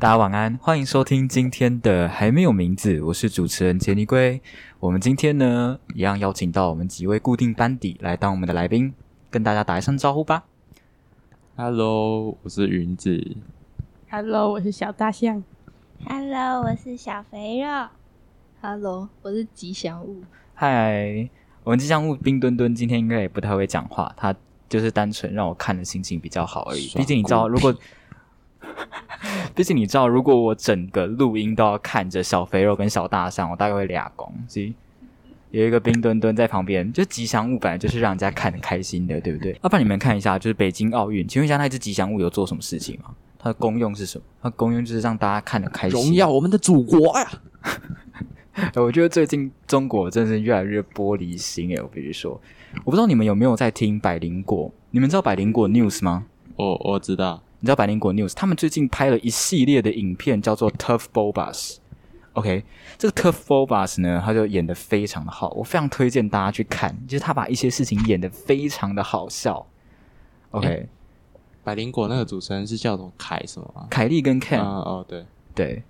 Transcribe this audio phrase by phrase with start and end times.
[0.00, 4.40] 大家晚安，欢迎收听今天的还没有名字，我是主持人杰尼龟。
[4.78, 8.94] 我们今天呢，一样邀请到我们几位固定班底来当我们的来宾，
[9.28, 10.44] 跟大家打一声招呼吧。
[11.54, 13.36] Hello，我是云子。
[14.08, 15.44] Hello，我是小大象。
[16.06, 17.88] Hello，我是小肥肉。
[18.62, 20.22] Hello，我是吉祥物。
[20.54, 21.28] 嗨，
[21.62, 24.34] 我们吉祥物冰墩墩今天应该也不太会讲话，他
[24.66, 26.86] 就是单纯让我看的心情比较好而已。
[26.96, 27.74] 毕竟你知道，如果
[29.54, 34.32] 毕竟你知道，如果我整个录音都要看着小肥肉跟小大象，我大概会俩公。
[34.48, 34.74] 所以
[35.50, 39.52] 有一个冰墩墩在旁边，就吉祥物本来就是让人家看得开心的，对不对？
[39.62, 43.10] 要、不然你们看一下，就是北京奥运，请问一下那只吉祥物有做什么事情吗？
[43.38, 44.24] 它的功用是什么？
[44.42, 47.30] 它的功用就是让大家看得开心，荣耀我们的祖国呀！
[48.52, 52.38] 哎我觉得最近中国真的是越来越玻璃心哎，我必须说，
[52.84, 54.70] 我不知道你们有没有在听百灵果？
[54.90, 56.26] 你们知道百灵果 news 吗？
[56.56, 61.76] 我我知道，你知道百灵果 news 他们最近拍了一系列的影片，叫做 Tough Bobas。
[62.32, 62.64] OK，
[62.96, 69.66] 这个 Tough Bobas 呢，他就演的非常的好，我非常推荐大家去看，就是他把一些事情演的非常的好笑。
[70.52, 70.88] OK，、
[71.62, 73.86] 百灵果那个主持人是叫什么凯什么吗？
[73.90, 75.82] 凯莉跟嗯 Ken，、哦，对，对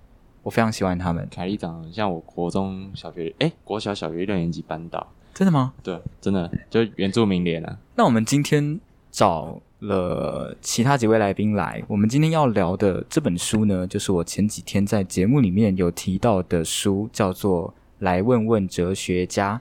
[0.42, 1.28] 我非常喜欢他们。
[1.30, 5.06] 凯莉长得很像我国中小学，哎，国小小学六年级班导。
[5.32, 5.72] 真的吗？
[5.82, 7.78] 对，真的就原住民脸啊。
[7.94, 19.60] 那我们今天找了其他几位来宾来，我们今天要聊的这本书呢，就是我前几天在节目里面有提到的书，叫做《来问问哲学家》。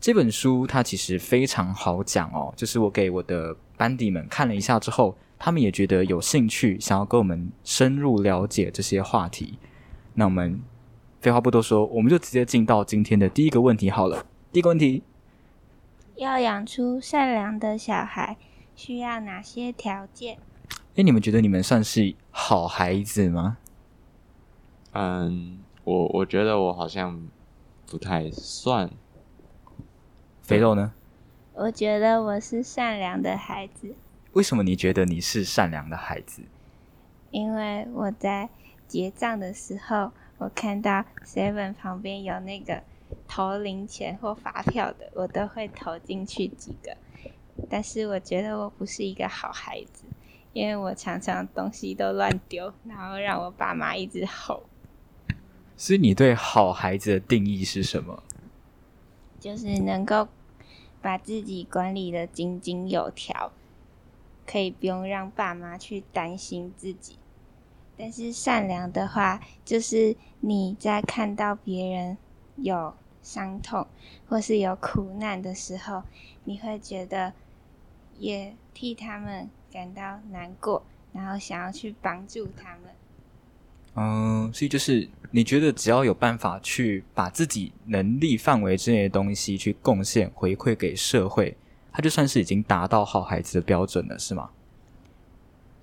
[0.00, 9.58] 这本书它其实非常好讲哦，就是我给我的班底们看了一下之后，他们也觉得有兴趣，想要跟我们深入了解这些话题。
[10.12, 10.60] 那我们
[11.22, 14.26] 废话不多说，我们就直接进到今天的第一个问题好了。
[14.52, 15.02] 第一个问题，
[16.16, 18.36] 要养出善良的小孩，
[18.74, 20.38] 需要哪些条件？
[20.96, 23.58] 哎，你们觉得你们算是好孩子吗？
[24.92, 27.28] 嗯，我我觉得我好像
[27.86, 28.90] 不太算。
[30.42, 30.92] 肥肉呢？
[31.54, 33.94] 我觉得我是善良的孩子，
[34.32, 36.42] 为什么你觉得你是善良的孩子？
[37.30, 38.48] 因为我在
[38.86, 42.82] 结账的时候，我看到 Seven 旁边有那个
[43.26, 46.96] 投零钱或发票的，我都会投进去几个。
[47.70, 50.04] 但是我觉得我不是一个好孩子，
[50.52, 54.64] 因为我常常东西都乱丢，然后让我爸妈一直吼。
[55.76, 58.22] 所以你对好孩子的定义是什么？
[59.40, 60.28] 就是能够
[61.02, 63.52] 把自己管理的井井有条，
[64.46, 67.18] 可以不用让爸妈去担心自己。
[67.96, 72.16] 但是善良的话，就是你在看到别人
[72.56, 73.86] 有伤痛
[74.26, 76.02] 或是有苦难的时候，
[76.44, 77.32] 你会觉得
[78.24, 82.82] 也替他们感到难过，然后想要去帮助他们。
[83.96, 91.54] 嗯，所以就是你觉得只要有办法去把自己能力范围之内的东西去贡献回馈给社会，
[91.92, 94.48] 他就算是已经达到好孩子的标准了，是吗？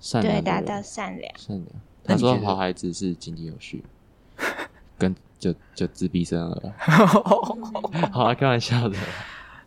[0.00, 1.32] 善良对达到善良。
[1.38, 1.66] 善良。
[2.04, 3.84] 他说好孩子是井井有序，
[4.98, 6.74] 跟就就自闭症了。
[8.10, 8.98] 好啊，开玩笑的。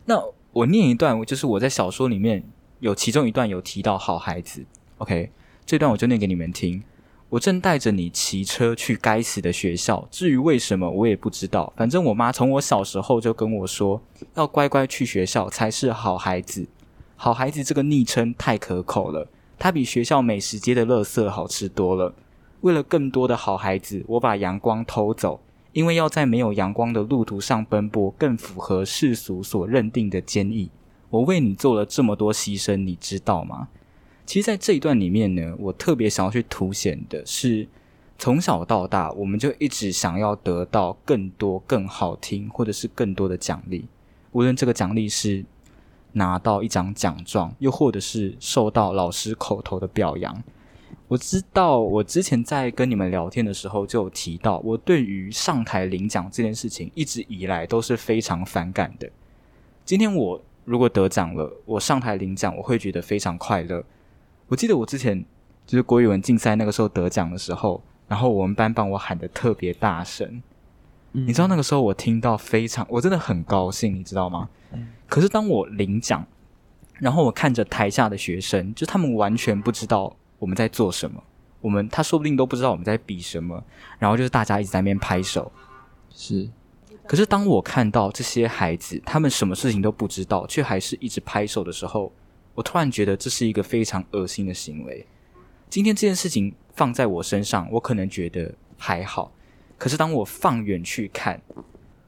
[0.04, 0.22] 那
[0.52, 2.44] 我念一段，就是我在小说里面
[2.86, 4.64] 有其中一段有提到好孩子。
[5.00, 5.32] OK，
[5.66, 6.84] 这段我就念给你们听。
[7.30, 11.74] 我正带着你骑车去该死的学校，至于为什么我也不知道。
[11.76, 14.00] 反正我妈从我小时候就跟我说，
[14.36, 16.68] 要乖乖去学校才是好孩子。
[17.16, 22.14] 好孩子这个昵称太可口了，它比学校美食街的垃圾好吃多了。
[22.62, 25.40] 为了更多的好孩子，我把阳光偷走，
[25.72, 30.70] 因为要在没有阳光的路途上奔波，更符合世俗所认定的坚毅。
[31.10, 33.70] 我为你做了这么多牺牲，你知道吗？
[34.26, 37.68] 其实，在这一段里面呢，我特别想要去凸显的是，
[38.18, 43.86] 从小到大，我们就一直想要得到更多、更好听，或者是更多的奖励。
[44.32, 45.46] 无论这个奖励是
[46.14, 50.44] 拿到一张奖状，又或者是受到老师口头的表扬。
[51.08, 59.08] 我知道，我之前在跟你们聊天的时候就有提到，我对于上台领奖这件事情一直以来都是非常反感的。
[59.86, 63.84] 今天我如果得奖了，我上台领奖，我会觉得非常快乐。
[64.48, 65.24] 我记得我之前
[65.66, 70.42] 就是国语文竞赛那个时候得奖的时候，然后我们班帮我喊的特别大声，
[71.12, 74.50] 你知道那个时候我听到非常，我真的很高兴，你知道吗？
[75.08, 76.26] 可是当我领奖，
[77.00, 81.24] 然后我看着台下的学生，就他们完全不知道我们在做什么，
[81.62, 83.64] 我们他说不定都不知道我们在比什么，
[84.00, 85.52] 然后就是大家一直在那边拍手。
[86.10, 86.50] 是
[87.08, 92.12] 可是当我看到这些孩子，他们什么事情都不知道，却还是一直拍手的时候，
[92.56, 95.06] 我突然觉得这是一个非常恶心的行为。
[95.70, 99.32] 今天这件事情放在我身上，我可能觉得还好。
[99.78, 101.40] 可是当我放远去看，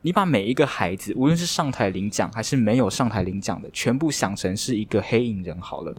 [0.01, 5.95] 你把每一个孩子，无论是上台领奖还是没有上台领奖的，全部想成是一个黑影人好了。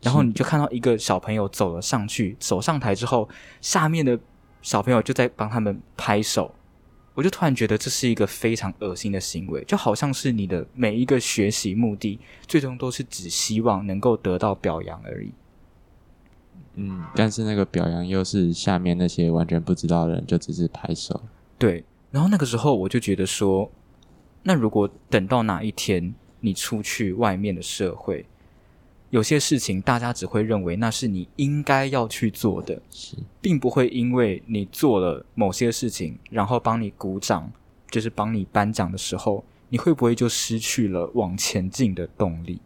[0.00, 3.28] 然后你就看到一个小朋友走了上去，走上台之后，
[3.60, 4.18] 下面的
[4.62, 6.54] 小朋友就在帮他们拍手。
[7.14, 15.32] 我就突然觉得这是一个非常恶心的行为，就好像是你的每一个学习目的，最终都是只希望能够得到表扬而已。
[16.76, 21.20] 嗯，但是那个表扬又是下面那些完全不知道的人，就只是拍手。
[21.58, 23.70] 对，然后那个时候我就觉得说，
[24.44, 28.24] 那如果等到哪一天你出去外面的社会，
[29.10, 37.50] 有些事情大家只会认为那是你应该要去做的，是，并不会因为你做了某些事情，然后帮你鼓掌，
[37.90, 42.60] 就是帮你颁奖的时候，你会不会就失去了往前进的动力？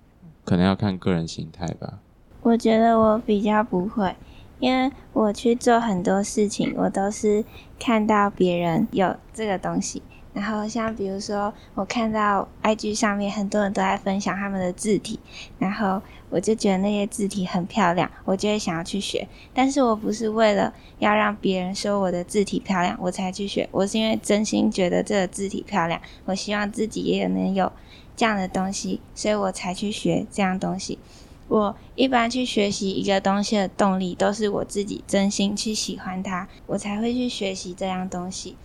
[0.45, 2.01] 可能要看个人心态吧。
[2.43, 4.15] 我觉得我比较不会，
[4.59, 7.43] 因为我去做很多事情，我都是
[7.79, 10.03] 看到别人有这个东西，
[10.35, 15.21] 然后像比如说，我看到 IG 上面很多人都在分享他们的字体，
[15.61, 19.29] 然后我就觉得那些字体很漂亮，我就会想要去学。
[19.55, 27.73] 但是我不是为了要让别人说我的字体漂亮我才去学，我是因为真心觉得这个字体漂亮，我希望自己也能有
[28.17, 30.99] 这样的东西，所以我才去学这样东西。
[31.47, 38.57] 我一般去学习一个东西的动力，都是我自己真心去喜欢它，我才会去学习这样东西。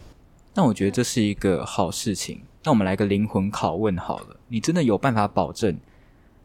[0.60, 2.42] 那我觉得这是一个好事情。
[2.66, 5.80] 那我们来个灵魂拷问好了，你真的有办法保证？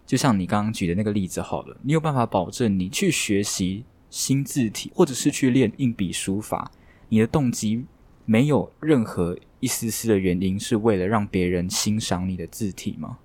[0.07, 6.71] 就像你刚刚举的那个例子好了，你有办法保证你去学习新字体，或者是去练硬笔书法，
[7.09, 7.87] 你的动机
[8.25, 13.19] 没有任何一丝丝的原因，是为了让别人欣赏你的字体吗？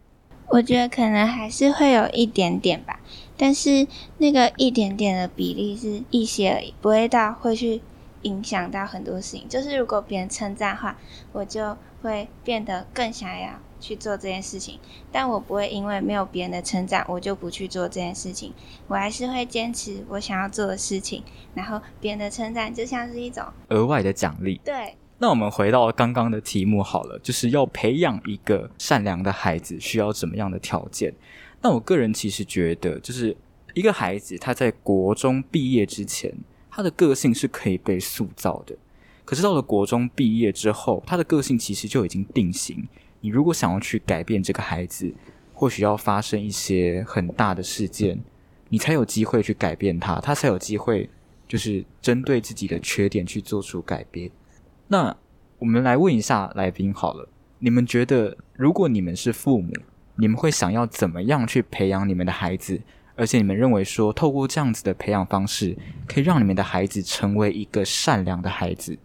[0.47, 3.00] 我觉得可能还是会有一点点吧，
[3.38, 3.85] 但是
[4.18, 7.80] 那个一点点的比例是一些而已，不会到会去
[8.24, 9.48] 影响到很多事情。
[9.48, 10.98] 就是如果别人称赞的话，
[11.31, 14.80] 我就会变得更想要去做这件事情，
[15.12, 18.54] 但我不会因为没有别人的称赞，我就不去做这件事情。
[18.88, 21.24] 我还是会坚持我想要做的事情，
[21.54, 24.60] 然后别人的称赞就像是一种额外的奖励。
[24.63, 24.95] 对。
[25.21, 31.13] 那我们回到刚刚的题目好了，就是要培养一个善良的孩子，需要怎么样的条件？
[31.62, 33.36] 那我个人其实觉得，就是
[33.74, 36.33] 一个孩子他在国中毕业之前，
[36.79, 38.73] 他的个性是可以被塑造的。
[39.25, 42.87] 可是到了国中毕业之后，他的个性其实就已经定型。
[43.19, 45.13] 你如果想要去改变这个孩子，
[45.53, 48.17] 或许要发生一些很大的事件，
[48.69, 51.09] 你才有机会去改变他，他才有机会
[51.49, 54.31] 就是针对自己的缺点去做出改变。
[54.87, 55.13] 那
[55.57, 57.27] 我们来问一下来宾好了，
[57.59, 59.73] 你们觉得如果你们是父母，
[60.15, 62.79] 你们会想要怎么样去培养你们的孩子？
[63.19, 65.77] 而且你们认为说，透过这样子的培养方式，
[66.07, 68.98] 可以让你们的孩子成为一个善良的孩子？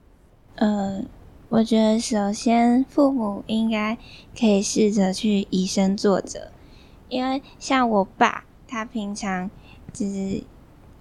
[0.55, 1.03] 呃，
[1.49, 3.99] 我觉得首先父母应该
[4.39, 6.53] 可以试着去以身作则，
[7.09, 9.51] 因为像我爸，他平常
[9.93, 10.45] 就是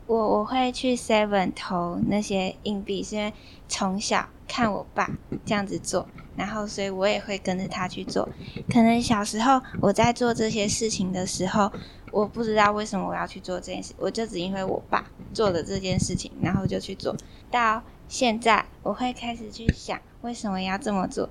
[0.07, 3.31] 我我会去 Seven 投那些硬币，是因为
[3.67, 4.27] 从小。
[4.45, 5.09] 看我爸
[5.45, 6.05] 这样子做，
[6.35, 8.27] 然后所以我也会跟着他去做。
[8.69, 11.71] 可能小时候我在做这些事情的时候，
[12.13, 15.03] 我不知道为什么我要去做这件事，我就只因为我爸
[15.33, 17.15] 做了这件事情，然后就去做
[17.49, 21.27] 到现在，我会开始去想为什么要这么做，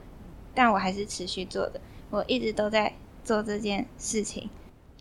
[0.52, 4.50] 但我还是持续做的，我一直都在做这件事情。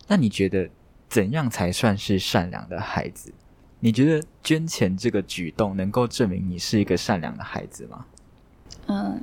[0.06, 0.70] 那你觉得
[1.08, 3.34] 怎样才算是善良的孩子？
[3.80, 8.06] 你觉得捐钱这个举动能够证明你是一个善良的孩子吗？
[8.86, 9.20] 嗯，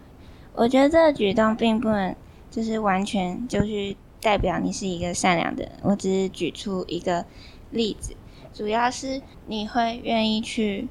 [0.54, 2.13] 我觉得这个举动并不能
[2.51, 5.72] 就是完全就是代表你是一个善良的人。
[5.84, 7.26] 我只是举出一个
[7.72, 8.16] 例子，
[8.54, 10.88] 主要是你会愿意去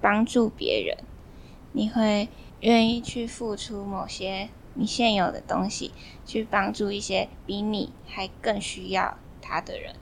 [0.00, 0.98] 帮助别人，
[1.72, 2.28] 你会
[2.60, 5.92] 愿意去付出某些你现有的东西，
[6.24, 9.94] 去帮助一些比你还更需要他的人。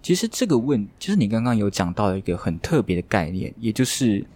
[0.00, 4.26] 其实这个问，就是你刚刚有讲到一个很特别的概念，也就是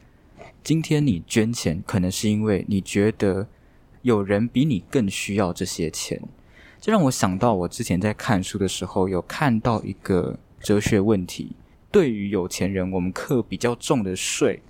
[0.63, 3.49] 今天你捐钱，可能是因为你觉得
[4.03, 6.21] 有人比你更需要这些钱。
[6.81, 11.57] 这让我想到，我之前在看书的时候，有看到一个哲学问题：
[11.91, 14.63] 对于有钱人，我们课比较重的税，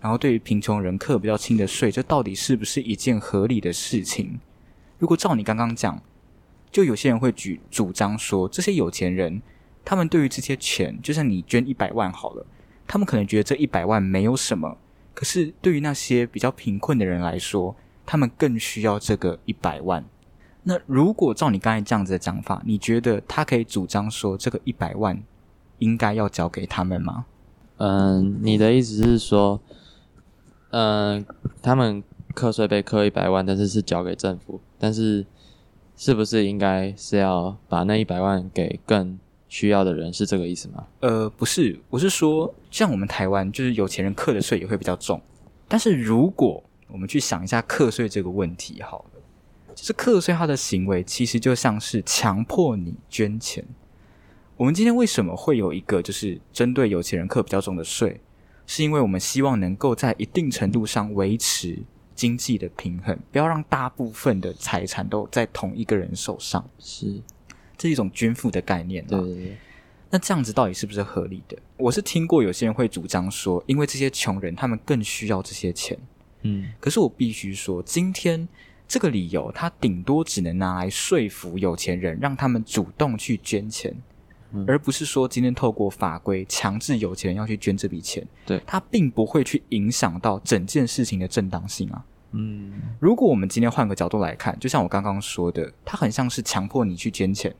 [0.00, 4.38] 然后对于贫穷人课比较轻的税，这到底是不是一件合理的事情？
[4.98, 6.00] 如果照你刚刚讲，
[6.70, 9.42] 就有些人会举主张说，这些有钱人。
[9.84, 12.46] 他们对于这些钱，就像你捐一百万好了，
[12.86, 14.76] 他们可能觉得这一百万没有什么，
[15.14, 17.74] 可是对于那些比较贫困的人来说，
[18.04, 20.04] 他们更需要这个一百万。
[20.68, 25.18] 那如果照你刚才这样子的讲法，你觉得他可以主张说这个一百万
[25.78, 27.24] 应该要交给他们吗？
[27.78, 29.58] 嗯，你的意思是说，
[30.68, 31.24] 嗯，
[31.62, 35.24] 他们课税被课一百万，但是是交给政府，但是
[35.96, 40.12] 是不是应该是要把那一百万给更需要的人？
[40.12, 40.86] 是这个意思吗？
[41.00, 45.18] 呃，不是，我是说，像我们台湾，就是有钱人课的税也会比较重。
[45.66, 49.07] 但是如果我们去想一下课税这个问题，好了，
[49.78, 53.64] 就是课税他的行为其实就像是强迫你捐钱。
[54.56, 58.20] 我们今天为什么会有一个就是针对有钱人课比较重的税？
[58.66, 61.78] 是因为我们希望能够在一定程度上维持
[62.16, 66.68] 经济的平衡，不要让大部分的财产都在同一个人手上。
[66.80, 67.22] 是，
[67.76, 69.06] 这是一种均富的概念。
[69.06, 69.56] 对对对。
[70.10, 71.56] 那这样子到底是不是合理的？
[71.76, 75.96] 我是听过有些人会主张说，因为这些穷人他们更需要这些钱。
[76.42, 78.48] 嗯，可是我必须说，今天
[78.88, 83.94] 这个理由，他顶多只能拿来说服有钱人，让他们主动去捐钱。
[84.66, 92.02] 而不是说今天透过法规强制有钱人要去捐这笔钱，对，他并不会去影响到整件事情的正当性啊。
[92.30, 97.54] 嗯，如果我们今天换个角度来看，就像我刚刚说的，他很像是强迫你去捐钱。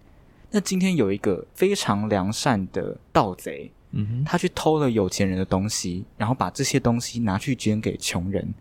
[0.50, 8.54] 那今天有一个非常良善的盗贼，嗯，他去偷了有钱人的东西，然后把这些东西拿去捐给穷人，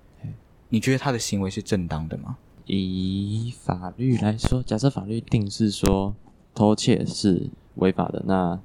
[0.68, 2.36] 你觉得他的行为是正当的吗？
[2.68, 6.14] 以法律来说，假设法律定是说
[6.54, 7.50] 偷窃是。
[7.78, 8.60] 违法的那，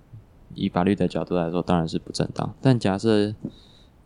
[0.54, 2.54] 以法律的角度来说，当然是不正当。
[2.62, 3.34] 但假设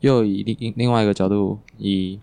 [0.00, 2.18] 又以另另外一个角度，以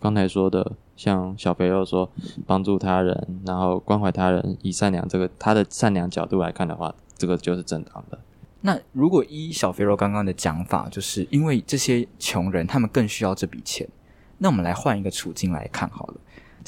[0.00, 2.10] 刚才说的，像小肥肉说
[2.46, 8.18] 帮助他人，然后关怀他人，以善良这个他的善良角度来看的话，这个就是正当的。
[8.62, 13.86] 那如果依小肥肉刚刚的讲法，就是因为这些穷人他们更需要这笔钱，
[14.38, 16.14] 那我们来换一个处境来看好了。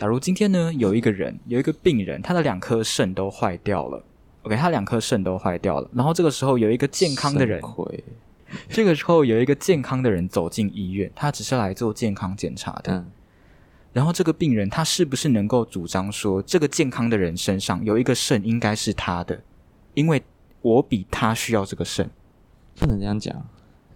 [0.00, 4.02] 假如今天呢，有一个人有一个病人，他的两颗肾都坏掉了。
[4.44, 7.60] OK，他两颗肾都坏掉了，然后这个时候有一个健康的人，
[8.70, 13.04] 这个时候有一个健康的人走进医院，他只是来做健康检查的。
[13.92, 19.38] 然后这个病人他是不是能够主张说，这个健康的人身上有一个肾应该是他的，
[19.92, 20.22] 因为
[20.62, 22.08] 我比他需要这个肾？
[22.76, 23.46] 不能这样讲，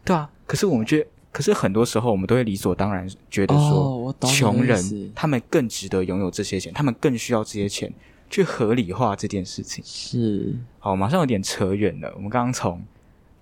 [0.05, 0.31] 对啊。
[0.47, 7.93] 可是我们觉得，可是很多时候我们都会理所当然觉得说，穷人他们更值得拥有这些钱，他们更需要这些钱。
[8.31, 12.11] 去合理化这件事情是好，马上有点扯远了。
[12.17, 12.83] 我们刚刚从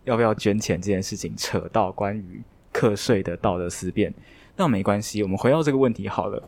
[0.05, 4.13] 要不要捐钱这件事情扯到关于课税的道德思辨，
[4.57, 6.43] 那没关系，我们回到这个问题好了。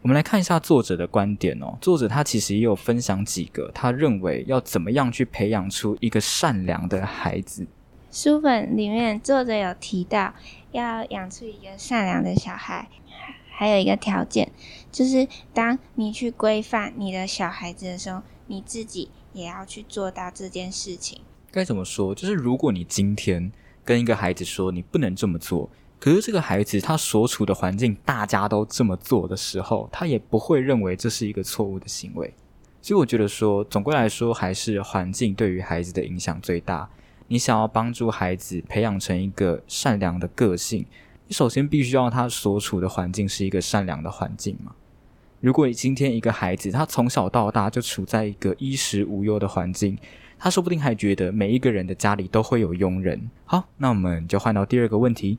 [0.00, 1.76] 我们来看一下作者的观点哦。
[1.80, 7.66] 作者他其实也有分享几个，他认为要怎么样去培养出一个善良的孩子。
[8.10, 10.32] 书本里面作者有提到，
[10.74, 12.88] 要养出一个善良的小孩。
[13.56, 14.50] 还有一个条件，
[14.90, 21.20] 就是当你去规范你的小孩子的时候，你自己也要去做到这件事情。
[21.52, 22.12] 该怎么说？
[22.12, 23.52] 就是如果你今天
[23.84, 32.34] 跟一个孩子说你不能这么做，可是这个孩子他所处的环境大家都这么做的时候，他也不会认为这是一个错误的行为。
[32.82, 36.90] 所以我觉得说，总归来说，还是环境对于孩子的影响最大。
[37.28, 40.84] 你想要帮助孩子培养成一个善良的个性。
[41.26, 44.72] 你首先必须要他所处的环境是一个善良的环境嘛？
[45.40, 49.96] 如果你今天一个孩子他从小到大就处在一个衣食无忧的环境，
[50.38, 53.30] 他说不定还觉得每一个人的家里都会有佣人。
[53.44, 55.38] 好，那我们就换到第二个问题。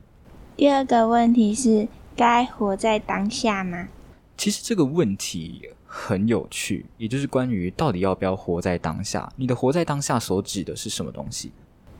[0.56, 3.88] 第二个问题是该活在当下吗？
[4.36, 9.32] 其实这个问题很有趣，也就是关于到底要不要活在当下。
[9.36, 11.52] 你的活在当下所指的是什么东西？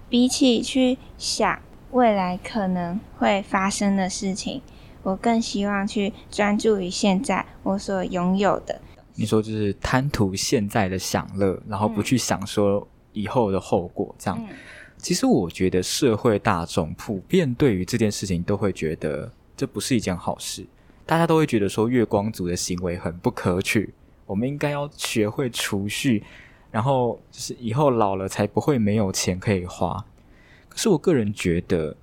[0.09, 1.61] 比起去想。
[1.93, 4.61] 未来可能会发生的事情，
[5.03, 8.79] 我更希望去专注于现在我所拥有的。
[9.15, 14.47] 你说就是贪图现在的享乐，然后不去想说以后的后果，这样。
[14.99, 20.67] 其实我觉得社会大众普遍对于这件事情都会觉得这不是一件好事，
[21.07, 23.95] 大家都会觉得说月光族的行为很不可取，
[24.27, 26.23] 我们应该要学会储蓄，
[26.71, 30.05] 然后就是以后老了才不会没有钱可以花。
[30.69, 31.97] 可是我个人觉得，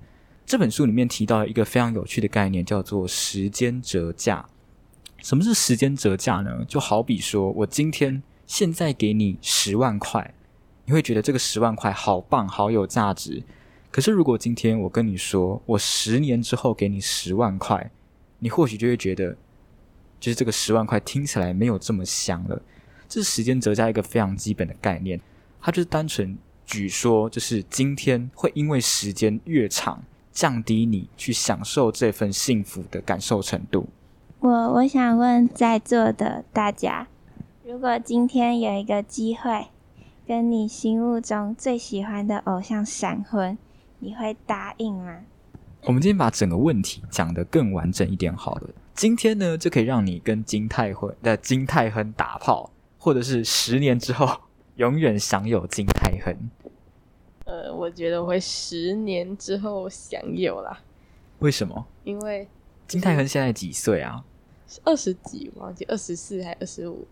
[0.44, 4.46] 这本书里面提到一个非常有趣的概念，叫做时间折价。
[5.22, 6.64] 什么是时间折价呢？
[6.66, 10.34] 就好比说我今天现在给你十万块，
[10.84, 13.42] 你会觉得这个十万块好棒、好有价值。
[13.90, 17.90] 可是如果今天我跟你说，我十年之后给你十万块，
[18.40, 19.36] 你或许就会觉得，
[20.20, 22.60] 就是这个十万块听起来没有这么香了。
[23.14, 25.20] 这是时间折价一个非常基本的概念，
[25.60, 26.36] 它就是单纯。
[26.66, 30.02] 举说，就是今天会因为时间越长，
[30.32, 33.86] 降低你去享受这份幸福的感受程度。
[34.40, 37.06] 我我想问在座的大家，
[37.64, 39.68] 如果今天有一个机会，
[40.26, 43.56] 跟你心目中最喜欢的偶像闪婚，
[44.00, 45.20] 你会答应吗？
[45.82, 48.70] 我们今天把整个问题讲得更完整一点好了。
[48.92, 52.70] 今天呢，就可以让你跟金泰亨的金泰亨打炮，
[53.04, 54.26] 或者是十年之后
[54.76, 56.34] 永远享有金泰亨。
[57.44, 60.80] 呃，我觉得我会十年之后享有啦，
[61.40, 61.86] 为什么？
[62.04, 62.48] 因为
[62.88, 64.24] 金泰亨现在几岁啊？
[64.84, 67.06] 二十几，忘记二十四还二十五，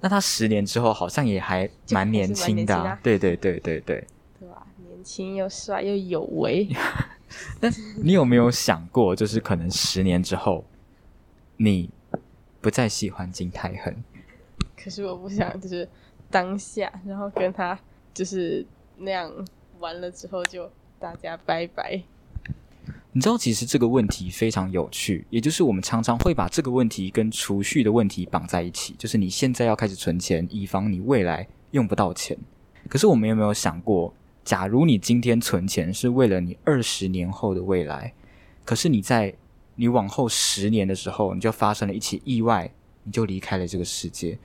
[0.00, 4.04] 那他十年之后好像也还蛮年轻的、对对对对对。
[4.40, 4.66] 对吧？
[4.88, 6.68] 年轻又帅又有为，
[8.02, 10.64] 你有没有想过，就是可能十年之后，
[11.56, 11.88] 你
[12.60, 13.94] 不再喜欢金泰亨？
[14.84, 15.88] 可是我不想就是
[16.30, 17.78] 当下，然后跟他
[18.12, 18.64] 就是
[18.98, 19.32] 那样
[19.78, 22.02] 完了之后就大家拜拜。
[23.12, 32.36] 你知道，其实这个问题非常有趣，也就是我们常常会把这个问题跟储蓄的问题绑在一起，就是你现在要开始存钱，以防你未来用不到钱。
[32.88, 34.12] 可是我们有没有想过，
[34.44, 38.12] 假如你今天存钱是为了你二十年后的未来，
[38.66, 39.32] 可是你在
[39.76, 42.70] 你往后十年的时候，你就发生了一起意外，
[43.04, 44.36] 你就离开了这个世界，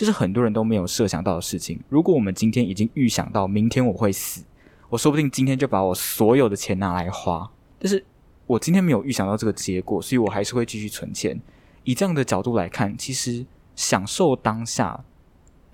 [0.00, 1.78] 这是很多人都没有设想到的事情。
[1.90, 4.42] 如果我们今天已经预想到明天我会死，
[4.88, 8.02] 我说不定今天就把我所有的钱拿来花，但是
[8.46, 11.38] 我今天没有预想到这个结果，所以我还是会继续存钱。
[11.84, 13.44] 以这样的角度来看，其实
[13.76, 15.04] 享受当下，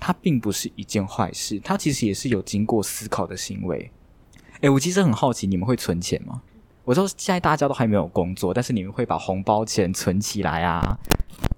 [0.00, 3.92] 它并不是一件坏事，它其实也是有经过思考的行为。
[4.62, 6.42] 诶，我其实很好奇，你们会存钱吗？
[6.82, 10.98] 我知道现在大家都还没有工作，但是你们会把红包钱存起来啊，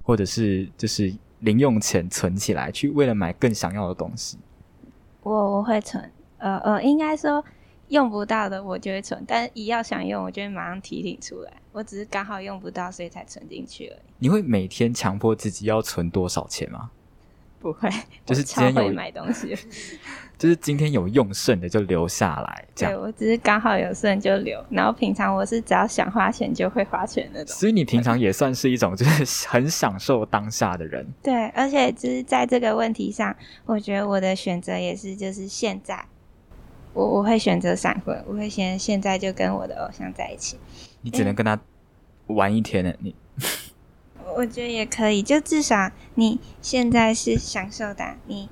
[0.02, 4.38] 或者是就是零用钱存起来，去为了买更想要的东西。
[5.22, 7.44] 我我会存，呃呃，应该说
[7.88, 11.52] 用不到的我就会存，但一要想用，我就会马上提醒出来。
[11.72, 14.00] 我只是刚好用不到，所以才存进去而已。
[14.18, 16.90] 你会每天强迫自己要存多少钱吗？
[17.60, 17.88] 不会，
[18.24, 19.56] 就是我超今天有会买东西。
[20.38, 22.96] 就是今天有用剩的就留下来，这对。
[22.96, 27.56] 我只是刚好有剩就留，然后平常我是只要想花钱就会花钱那种。
[27.56, 31.04] 所以你平常也算是一种就是很享受当下的人。
[31.20, 33.34] 对，而且就是在这个问题上，
[33.66, 36.06] 我觉得我的选择也是，就是现在，
[36.94, 40.56] 我我会选择闪婚，我会先现在就跟我的偶像在一起。
[41.00, 41.58] 你只能跟他
[42.28, 43.12] 玩一天呢，你
[44.36, 48.48] 我觉得也可以，就至少你现在是享受的啊，你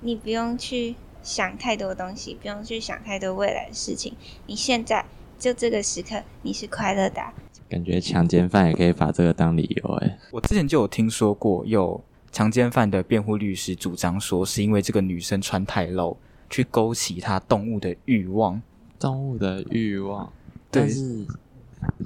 [0.00, 4.14] 你不用去想太多东西，不用去想太多未来的事情，
[4.46, 5.04] 你现在
[5.38, 7.32] 就这个时刻你是快乐的啊、
[7.68, 10.18] 感觉强奸犯也可以把这个当理由哎。
[10.32, 16.16] 我之前就有听说过，有强奸犯的辩护律师主张说，是因为这个女生穿太露，
[16.48, 18.60] 去勾起他动物的欲望。
[18.98, 20.30] 动物的欲望，
[20.70, 21.26] 对但是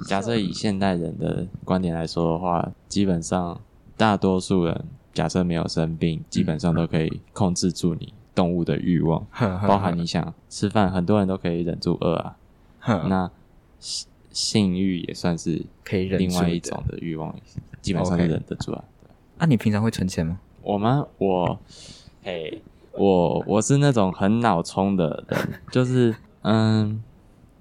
[0.07, 3.59] 假设以现代人的观点来说的话，基本上
[3.97, 9.25] 大多数人假设没有生病，基本上都可以控制住你动物的欲望，
[9.67, 12.37] 包含你想吃饭，很多人都可以忍住饿啊。
[13.07, 13.29] 那
[13.79, 17.33] 性性欲也算是可以忍另外一种的欲望，
[17.81, 18.83] 基本上是忍得住啊。
[19.37, 20.39] 那、你平常会存钱吗？
[20.61, 21.05] 我吗？
[21.17, 21.59] 我，
[22.23, 22.61] 嘿，
[22.93, 25.39] 我我是那种很脑冲的人，
[25.71, 27.01] 就是嗯，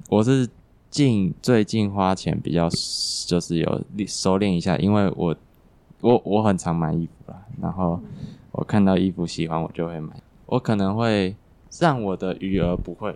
[0.09, 0.49] 我是
[0.95, 2.69] 近最近花钱比较
[3.27, 5.35] 就是有收敛一下，因为我
[6.01, 8.01] 我我很常买衣服啦，然后
[8.53, 10.15] 我看到衣服喜欢我就会买，
[10.47, 11.35] 我可能会
[11.81, 13.13] 让我的余额不会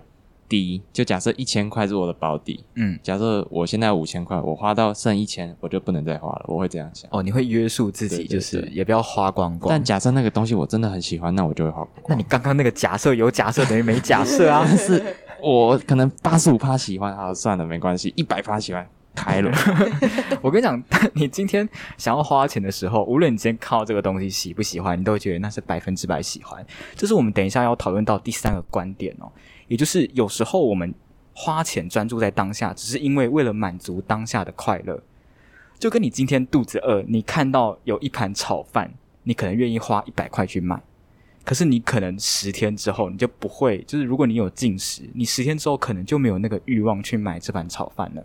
[0.49, 7.09] 低，就假设一千块是我的保底，嗯，假设我现在五千块，我花到剩一千，我就不能再花了，我会这样想。
[7.12, 9.71] 哦，你会约束自己，对对就是也不要花光光。
[9.71, 12.07] 但假设那个东西我真的很喜欢，那我就会花光。
[12.09, 14.67] 那你刚刚那个假设有假设等于没假设啊？
[14.75, 15.01] 是
[15.40, 19.51] 我可能八十五趴喜欢，啊算了，没关系，一百趴喜欢开了。
[20.42, 20.83] 我跟你讲，
[21.14, 26.64] 你今天想要花钱的时候，无论你今天看到这个东西喜不喜欢，你都会觉得那是百分之百喜欢。
[26.94, 29.31] 这是我们等一下要讨论到第三个观点哦，
[29.66, 30.94] 也就是有时候我们
[31.33, 35.01] 花钱专注在当下，只是因为为了满足当下的快乐。
[35.79, 40.83] 就跟你今天肚子饿，你看到有一盘炒饭，你可能愿意花一百块去买。
[41.49, 48.23] 可是你可能十天之后你就不会，就是如果你有进食，你十天之后可能就没有那个欲望去买这盘炒饭了。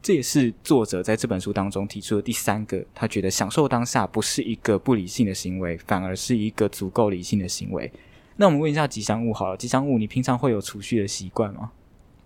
[0.00, 7.92] 这也是作者在这本书当中提出的第三个，他觉得享受当下不是一个不理性的行为，反而是一个足够理性的行为。
[8.36, 11.72] 那我们问一下吉祥物好了，吉祥物，你平常会有储蓄的习惯吗？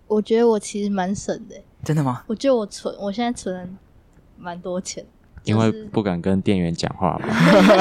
[0.05, 2.23] 我觉得我其实蛮省的欸，真的吗？
[2.27, 3.75] 我觉得我存，我现在存
[4.37, 5.03] 蛮多钱，
[5.43, 7.27] 因为不敢跟店员讲话嘛。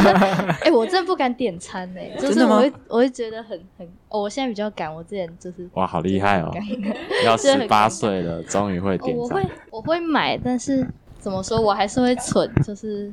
[0.63, 6.53] 哎、我真的不敢点餐呢，就是我会我会觉得很很，哦，我现在比较敢，我之前就是哇，好厉害哦！
[7.25, 9.47] 要十八岁了，终于会哦，点餐我会。
[9.71, 10.87] 我会买，但是
[11.19, 13.13] 怎么说，我还是会存，就是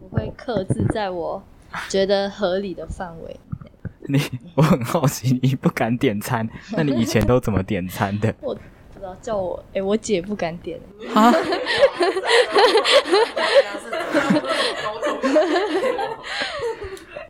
[0.00, 1.42] 我会克制在我
[1.88, 3.40] 觉得合理的范围。
[4.08, 4.20] 你
[4.54, 8.32] 我很好奇，你不敢点餐，那你以前都怎么点餐的？
[8.34, 8.66] 不知知
[9.06, 10.78] 道，叫我哎、我姐不敢点，
[11.14, 11.32] 啊，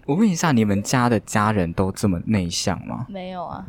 [0.07, 3.07] 我问一下，你们家的家人都这么内向吗？
[3.09, 3.67] 没有啊，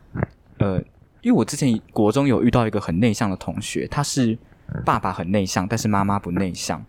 [0.59, 0.79] 呃，
[1.21, 4.37] 因为我之前国中有遇到一个很内向的同学，他是
[4.85, 6.83] 爸爸很内向，但是妈妈不内向。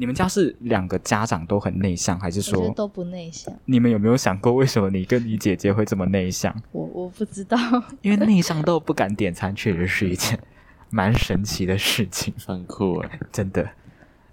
[0.00, 6.54] 你们家是两个家长都很内向，还是说都不内向，你们有没有想过为什么你跟你姐姐会这么内向？
[6.72, 7.58] 我我不知道，
[8.00, 10.40] 因为内向到不敢点餐，确实是一件
[10.88, 13.20] 蛮神奇的事情，很酷哎。
[13.30, 13.62] 真的。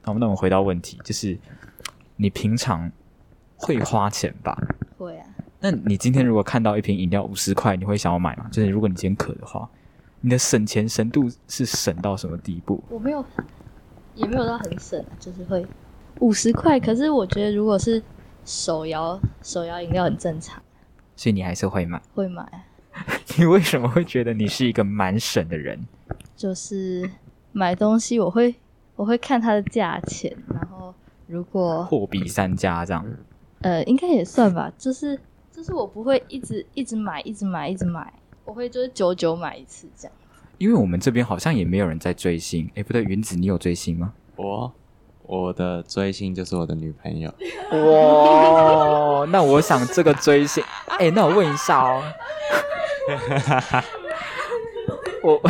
[0.03, 1.37] 好，那我们回到问题，就是
[2.15, 2.89] 你平常
[3.57, 4.57] 会花钱吧？
[4.97, 5.27] 会啊，
[5.59, 8.47] 那你今天如果看到一瓶饮料五十块，你会想要买吗？
[8.49, 9.69] 就是如果你今天渴的话，
[10.21, 12.81] 你的省钱深度是省到什么地步？
[12.89, 13.25] 我没有，
[14.17, 15.65] 也没有到很省啊，就是会
[16.19, 16.79] 五十块。
[16.79, 18.01] 可是我觉得如果是
[18.43, 20.61] 手摇手摇饮料很正常，
[21.15, 22.01] 所以你还是会买。
[22.13, 22.65] 会买啊。
[23.37, 25.79] 你为什么会觉得你是一个蛮省的人？
[26.35, 27.09] 就是
[27.51, 28.55] 买东西我会
[28.95, 30.93] 我会看它的价钱，然后
[31.27, 33.05] 如果货比三家这样？
[33.61, 35.19] 呃应该也算吧，就是
[35.51, 38.13] 就是我不会一直一直买一直买一直买，
[38.45, 40.17] 我会就是久久买一次这样。
[40.57, 42.69] 因为我们这边好像也没有人在追星。
[42.75, 44.13] 哎，不对，云子，你有追星吗？
[44.35, 44.71] 我
[45.23, 47.29] 我的追星就是我的女朋友，
[47.71, 50.63] 哇，那我想这个追星，
[50.99, 52.01] 哎、那我问一下哦，
[55.23, 55.41] 我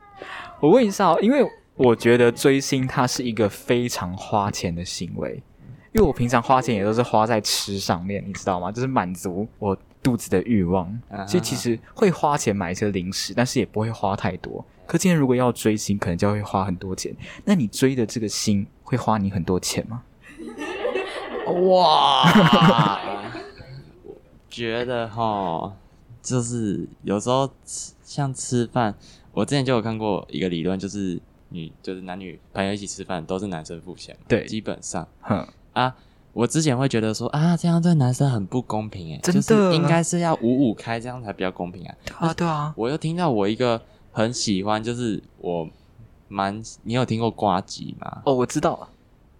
[0.60, 5.42] 我问一下哦，因为我觉得追星它是一个非常花钱的行为，
[5.92, 8.70] 因为我平常花钱也都是花在吃上面，你知道吗？
[8.70, 14.64] 就是满足我肚子的欲望，啊所以其实会花钱买一些零食，但是也不会花太多。
[14.86, 17.14] 可今天如果要追星，可能就会花很多钱。
[17.44, 20.02] 那你追的这个星会花你很多钱吗？
[21.46, 23.00] 哇，
[24.48, 25.74] 觉得哈，
[26.22, 28.94] 就是有时候吃像吃饭，
[29.32, 35.46] 我之前就有看过一个理论，就是女就是男女朋友一起吃饭都是男生付钱嘛，对基本上哼，
[35.78, 35.94] 啊。
[36.34, 41.94] 我之前会觉得说啊，这样对男生很不公平哎，真的就是应该是要五五开，这样才比较公平啊。
[42.18, 43.80] 啊，对啊，我又听到我一个
[44.12, 45.68] 很喜欢，就是我
[46.28, 48.22] 蛮，你有听过瓜吉吗？
[48.24, 48.88] 哦，我知道，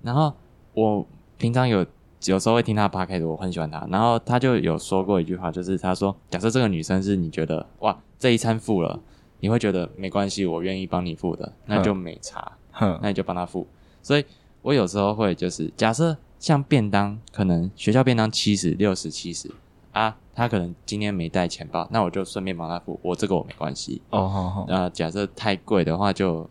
[0.02, 0.32] 然后
[0.72, 1.86] 我平常有
[2.24, 3.86] 有时候会听他的 podcast，我很喜欢他。
[3.90, 8.98] 然后他就有说过一句话，就是他说，假设这个女生是你觉得哇这一餐付了，
[9.38, 13.64] 你会觉得没关系，我愿意帮你付的，那就没差，哼，那你就帮他付。
[14.02, 14.24] 所以
[14.62, 19.50] 我有时候会就是假设像便当，可能学校便当七十、六十、七十
[19.92, 24.00] 啊，他可能今天没带钱包，那我就顺便帮他付，我这个我没关系。
[24.10, 26.48] 哦，好好，那假设太贵的话，就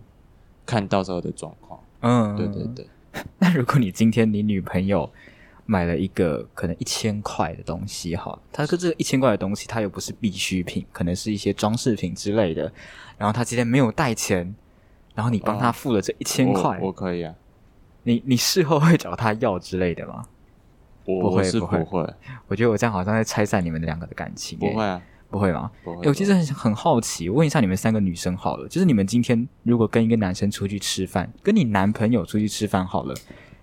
[0.65, 1.79] 看到时候的状况。
[2.01, 2.63] 嗯，对对。
[2.75, 2.87] 对，
[3.39, 5.09] 那如果你今天你女朋友
[5.65, 12.71] 买了一个可能一千块的东西，哈，他说这个一千块的东西，它又不是必需品，可能是一些装饰品之类的，
[13.17, 14.53] 然后她今天没有带钱，
[15.15, 17.33] 然后你帮她付了这一千块，我我可以啊，
[18.03, 20.23] 你你事后会找他要之类的吗？
[21.05, 22.13] 我不会不会不会，
[22.47, 25.71] 我觉得我这样好像在拆散你们两个的感情，不会，啊，不会吗？
[25.81, 26.03] 不会。
[26.03, 33.15] 欸我其实很很好奇，问一下你们三个女生好了，就是你们今天如果跟一个男生出去吃饭，跟你男朋友出去吃饭好了，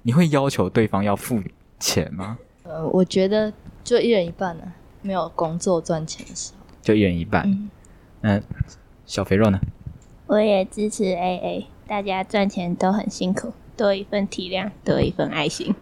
[0.02, 1.38] 你会要求对方要付
[1.78, 2.38] 钱吗？
[2.62, 4.64] 呃，我觉得就一人一半呢、
[5.02, 6.64] 没有工作赚钱的时候。
[6.80, 7.42] 就一人一半。
[7.46, 7.68] 嗯，
[8.22, 8.40] 那
[9.04, 9.60] 小肥肉呢？
[10.26, 15.74] 我也支持 AA，大家赚钱都很辛苦，多一份体谅，多一份爱心。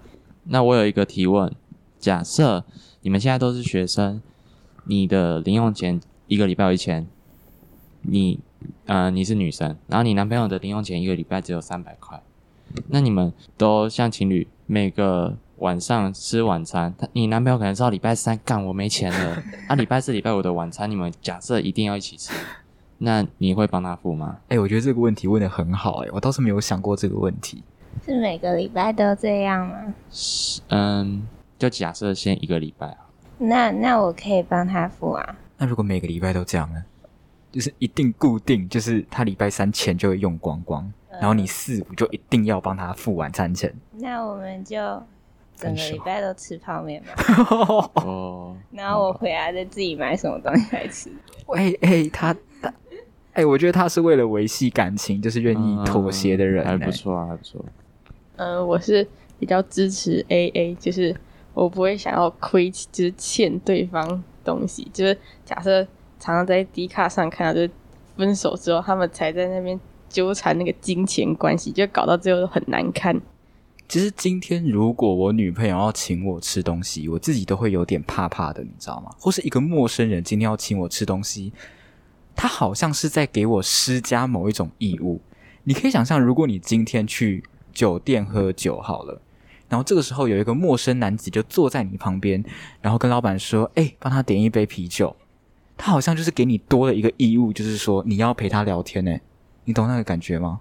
[0.44, 1.54] 那我有一个提问：
[1.98, 2.64] 假设
[3.02, 4.20] 你们现在都是学生，
[4.84, 7.06] 你的零用钱一个礼拜有一千，
[8.02, 8.40] 你
[8.86, 12.20] 呃你是女生，然后你男朋友的零用钱一个礼拜只有三百块，
[12.88, 22.32] 那你们都像情侣，每个晚上吃晚餐，他你男朋友可能知道礼拜三干我没钱了，啊礼拜四、礼拜五的晚餐你们假设一定要一起吃，
[22.98, 24.38] 那你会帮他付吗？
[24.48, 27.62] 哎、我觉得这个问题问的很好、哎，我倒是没有想过这个问题。
[28.04, 29.94] 是每个礼拜都这样吗？
[30.68, 31.26] 嗯，
[31.58, 32.96] 就假设先一个礼拜啊。
[33.38, 35.36] 那那我可以帮他付啊。
[35.58, 36.84] 那如果每个礼拜都这样呢？
[37.50, 43.72] 就是一定固定，就是他礼拜三钱就会用光光，然后你四五就一定要帮他付晚餐钱。
[43.92, 44.76] 那我们就
[45.54, 47.12] 整个礼拜都吃泡面吧。
[47.96, 51.12] 哦， 然后我回来再自己买什么东西来吃。
[51.46, 52.72] 喂， 哎、他他，
[53.34, 57.62] 哎、我觉得他是为了维系感情，就是愿意妥协的人、嗯还不哎错啊，还不错。
[58.36, 59.06] 呃，我是
[59.38, 61.14] 比较支持 AA，就是
[61.54, 64.88] 我不会想要亏，就是欠对方东西。
[64.92, 65.82] 就是假设
[66.18, 67.70] 常常在 D 卡上看到，就是
[68.16, 73.20] 分手之后，他们才在那边纠缠那个金钱关系，就搞到最后很难看。
[73.88, 79.10] 其实今天如果我女朋友要请我吃东西，我自己都会有点怕怕的，你知道吗？
[79.18, 81.52] 或是一个陌生人今天要请我吃东西，
[82.34, 85.20] 他好像是在给我施加某一种义务。
[85.64, 89.20] 你可以想象，如果你今天去酒店喝酒好了，
[89.68, 92.44] 然后这个时候有一个陌生男子就坐在你旁边，
[92.80, 95.16] 然后跟老板说：“哎，帮他点一杯啤酒。”
[95.76, 99.18] 他好像就是给你多了一个义务，就是说你要陪他聊天呢。
[99.64, 100.60] 你懂那个感觉吗？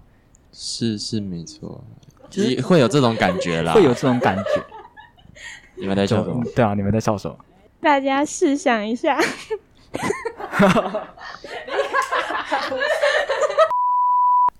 [0.52, 1.84] 是是没错，
[2.28, 3.72] 就是会有这种感觉啦。
[3.72, 4.64] 会有这种感觉。
[5.76, 6.44] 你们在笑什么？
[6.56, 7.36] 对啊，你们在笑什么？
[7.80, 9.18] 大家试想一下。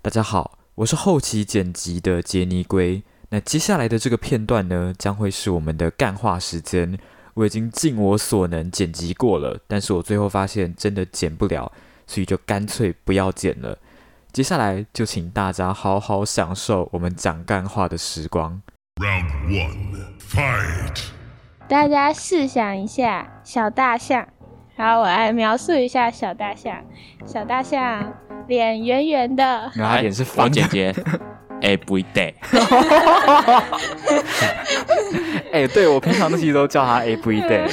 [0.01, 3.03] 大家好，我是后期剪辑的杰尼龟。
[3.29, 6.97] 那接下来的这个片段呢，将会是我们的干话时间。
[7.35, 11.71] 我已经尽我所能剪辑过了，但是我最后发现真的剪不了，
[12.07, 13.77] 所以就干脆不要剪了。
[14.31, 18.61] 接下来就请大家好好享受我们讲干话的时光。
[18.95, 21.05] Round one, fight！
[21.67, 24.27] 大家试想一下，小大象。
[24.75, 26.83] 好我来描述一下小大象。
[27.27, 28.11] 小大象
[28.47, 30.93] 脸圆圆的，然后脸是方姐姐。
[31.61, 32.33] Every day。
[35.53, 37.69] 哎，对我平常那些都叫他 Every day。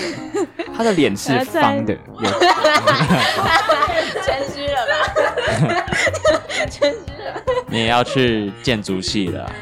[0.77, 1.97] 他的脸是方的。
[4.23, 4.93] 谦虚了吧？
[6.71, 7.43] 谦虚了。
[7.67, 9.53] 你也要去建筑系了。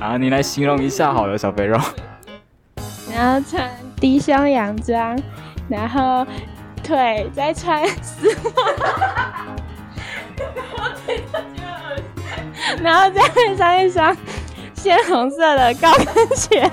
[0.00, 1.78] 啊，你来形容一下好了，小肥肉。
[3.14, 5.20] 然后穿低胸洋装，
[5.68, 6.26] 然后
[6.90, 9.46] 腿再穿丝袜。
[12.82, 14.16] 然后再配上一双
[14.74, 16.68] 鲜红色的高跟鞋。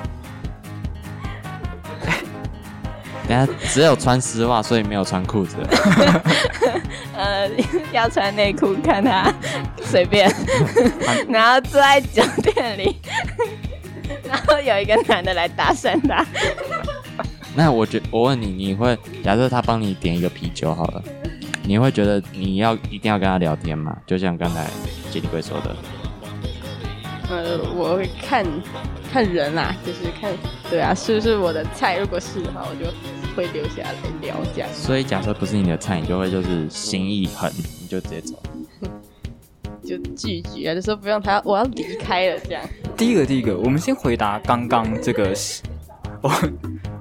[3.29, 5.57] 等下只有穿丝袜，所以没有穿裤子。
[7.15, 7.47] 呃，
[7.91, 9.31] 要穿内裤，看他
[9.83, 10.33] 随便。
[11.29, 12.99] 然后坐在酒店里，
[14.27, 16.25] 然后有一个男的来搭讪他。
[17.57, 21.03] 那我觉，我问你，你会假设他帮你点一个啤酒好了？
[21.65, 23.97] 你会觉得你要一定要跟他聊天吗？
[24.05, 24.69] 就像刚才
[25.11, 25.75] 杰尼龟说的。
[27.31, 28.45] 呃，我会看
[29.11, 30.31] 看人啦，就是看
[30.69, 31.97] 对啊，是不是我的菜？
[31.97, 32.91] 如果是的话，我就
[33.35, 34.69] 会留下来聊这样。
[34.71, 38.39] 所以假设不是你的菜，你就会就是心一狠，你就直接走，
[39.83, 42.63] 就拒绝，就说不用他，我要离开了这样。
[42.95, 45.33] 第一个，第一个，我们先回答刚刚这个，
[46.21, 46.29] 我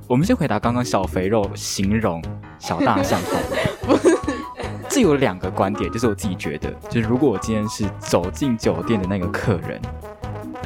[0.08, 2.22] 我们先回答刚刚小肥肉形容
[2.58, 3.20] 小大象。
[4.88, 9.78] 是有两个观点，就是我自己觉得，就是如果我今天是走进酒店的那个客人，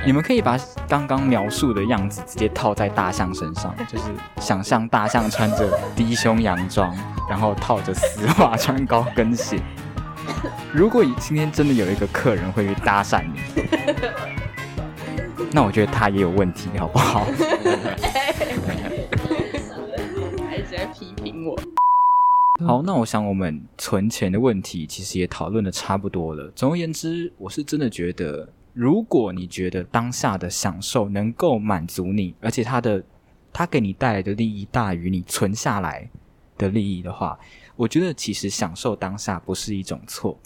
[0.07, 0.57] 你们可以把
[0.89, 4.05] 刚刚描述的样子直接套在大象身上，就是
[4.41, 6.97] 想象大象穿着低胸洋装，
[7.29, 9.59] 然后套着丝袜，穿高跟鞋。
[10.73, 13.41] 如果今天真的有一个客人会去搭讪你，
[15.51, 17.27] 那我觉得他也有问题，好不好？
[22.67, 26.51] 好，那我想我们存钱的问题其实也讨论的差不多了。
[26.55, 33.03] 总而言之，我是真的觉得，如果你觉得当下的享受能够满足你，而且它的
[33.53, 36.09] 它给你带来的利益大于你存下来
[36.59, 37.39] 的利益的话，
[37.77, 40.39] 我觉得其实享受当下不是一种错。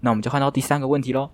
[0.00, 1.30] 那我们就换到第三个问题喽。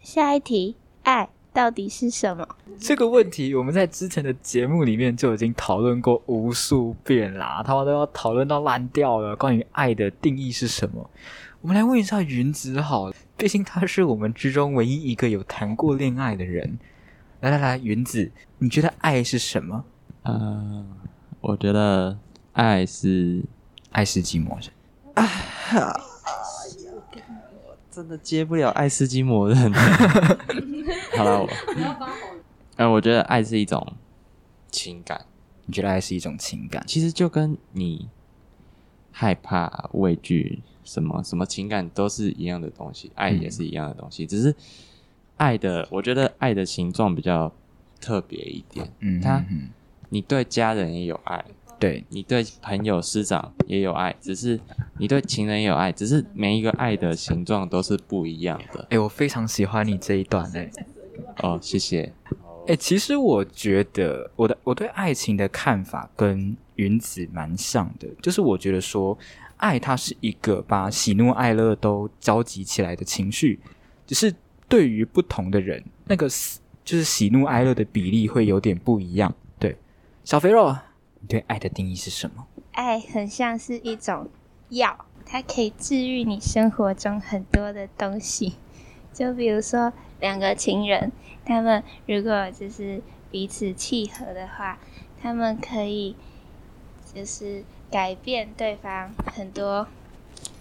[0.00, 1.30] 下一题，爱。
[1.52, 2.46] 到底是什么？
[2.78, 9.34] 这个问题我们在之前的节目里面就已经讨论过无数遍啦，他们都要讨论到烂掉了。
[9.36, 11.10] 关于爱的定义是什么？
[11.60, 16.78] 我们来问一下云子好，毕竟他是我们之中唯一一个有谈过恋爱的人。
[17.40, 19.84] 来来来，云子，你觉得爱是什么？
[20.22, 20.86] 呃，
[21.40, 22.18] 我觉得
[22.52, 23.42] 爱是
[23.90, 24.70] 爱是寂寞人。
[25.16, 26.00] 啊
[27.90, 29.72] 真的接不了爱斯基摩人。
[31.16, 31.48] 好了，我，
[32.76, 33.94] 嗯，我觉得爱是一种
[34.70, 35.24] 情感。
[35.66, 36.82] 你觉得爱是一种情感？
[36.86, 38.08] 其实就跟你
[39.12, 44.26] 害怕、畏惧什么什么情感都是一样的东西，爱也是一样的东西。
[44.26, 44.54] 只是
[45.36, 47.52] 爱的，我觉得爱的形状比较
[48.00, 48.92] 特别一点。
[48.98, 49.44] 嗯，他，
[50.08, 51.44] 你对家人也有爱。
[51.80, 54.60] 对你对朋友师长也有爱，只是
[54.98, 58.86] 你对情人也有爱，只是每一个爱的形状都是不一样的。
[58.90, 60.70] 哎，我非常喜欢你这一段哎。
[61.38, 62.12] 哦，谢谢。
[62.66, 69.16] 哎，其实我觉得我的我对爱情的看法跟云子蛮像的，就是我觉得说
[69.56, 73.58] 爱它是一个把喜怒哀乐都交集起来的情绪，
[74.06, 74.32] 只是
[74.68, 76.28] 对于不同的人，那个
[76.84, 79.34] 就是喜怒哀乐的比例会有点不一样。
[79.58, 79.74] 对，
[80.24, 80.76] 小肥肉。
[81.20, 82.46] 你对爱的定义是什么？
[82.72, 84.28] 爱很像是一种
[84.70, 88.54] 药，它可以治愈你生活中很多的东西。
[89.12, 91.12] 就比如说两个情人，
[91.44, 94.78] 他们如果就是彼此契合的话，
[95.20, 96.16] 他们可以
[97.12, 99.88] 就是改变对方很多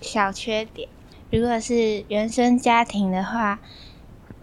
[0.02, 0.90] 小缺点。
[1.32, 3.60] 如果是原生家庭的话，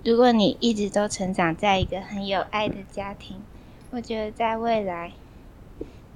[0.05, 3.43] 如果你一直都成长在一个很有爱的家庭，
[3.91, 5.13] 我觉得在未来，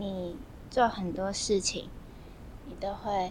[0.00, 0.34] 你
[0.70, 1.84] 做很多事情，
[2.66, 3.30] 你都会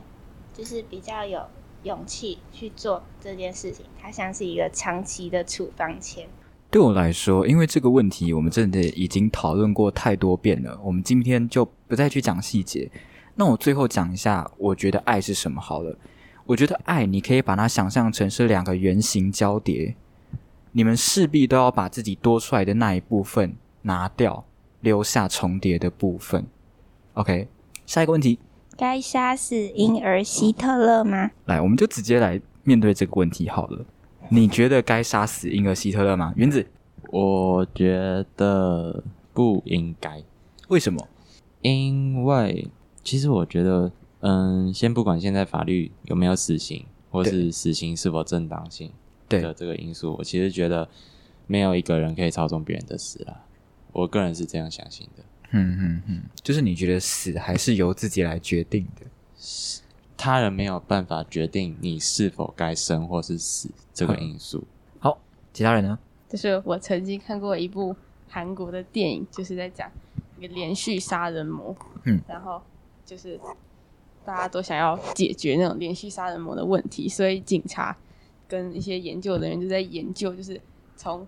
[0.54, 1.42] 就是比较有
[1.82, 3.88] 勇气去做这件事情。
[4.00, 6.28] 它像是一个长期的处方签。
[6.70, 12.88] 对我来说，因为这个问题我们真的已经讨论过太多遍了，我们今天就不再去讲细节。
[13.34, 15.98] 那我最后讲一下，我觉得爱是什么好了。
[16.46, 19.96] 我觉得爱，你可以把它想象成是两个圆形交叠，
[20.74, 24.46] 你们势必都要把自己多出来的那一部分拿掉，
[24.82, 26.46] 留下重叠的部分。
[27.20, 27.50] OK，
[27.86, 28.40] 下一个问题，
[28.78, 31.30] 该杀死婴儿希特勒吗？
[31.48, 33.86] 来，我们就直接来面对这个问题好了。
[34.30, 36.34] 你觉得该杀死婴儿希特勒吗？
[36.38, 36.66] 原子，
[37.12, 39.04] 我觉得
[39.34, 40.24] 不应该，
[40.70, 41.06] 为什么？
[41.62, 42.70] 因为
[43.04, 48.94] 其实我觉得，嗯，先不管现在法律有没有死刑，或是死刑是否正当性
[49.28, 50.88] 对的这个因素，我其实觉得
[51.48, 53.44] 没有一个人可以操纵别人的死啦。
[53.92, 55.19] 我个人是这样相信的。
[55.52, 59.06] 嗯嗯嗯，就是你觉得死还是由自己来决定的。
[60.18, 64.66] 他人没有办法决定你是否该生或是死这个因素。
[65.00, 65.18] 好，
[65.54, 65.98] 其他人呢？
[66.28, 67.96] 就是我曾经看过一部
[68.28, 69.90] 韩国的电影，就是在讲
[70.38, 72.62] 一个连续杀人魔，嗯，然后
[73.06, 73.40] 就是
[74.26, 77.98] 大家都想要解决那种连续杀人魔的问题，所以警察
[78.48, 80.60] 跟一些研究人员就在研究，就是
[80.96, 81.26] 从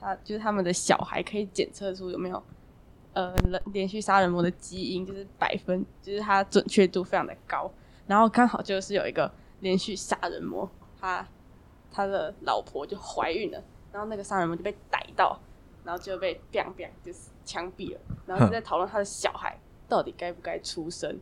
[0.00, 2.42] 他就是他们的小孩可以检测出有没有
[3.12, 7.70] 呃连连续杀人魔的基因，就是百分，就是它准确度非常的高，
[8.06, 10.68] 然后刚好就是有一个连续杀人魔，
[11.00, 11.26] 他
[11.90, 13.62] 他的老婆就怀孕了。
[13.92, 15.36] 然后那个杀人魔就被逮到，
[15.82, 21.18] 然后就被 biang biang 就是枪毙了，然后就在讨论他的小孩到底该不该出生。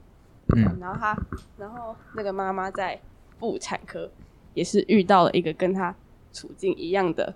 [0.55, 1.17] 嗯，然后他，
[1.57, 3.01] 然后那个妈妈在
[3.39, 4.11] 妇产科
[4.53, 5.95] 也是遇到了一个跟他
[6.31, 7.35] 处境一样的